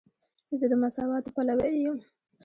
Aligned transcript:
زه 0.59 0.65
د 0.71 0.73
مساواتو 0.83 1.33
پلوی 1.35 1.73
یم. 1.83 1.97